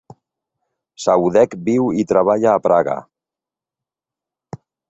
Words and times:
Saudek 1.03 1.53
viu 1.69 1.91
i 2.05 2.07
treballa 2.13 2.51
a 2.55 2.65
Praga. 2.71 2.99